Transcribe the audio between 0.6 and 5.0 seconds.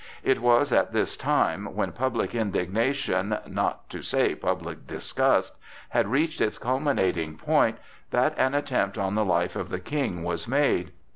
at this time, when public indignation, not to say public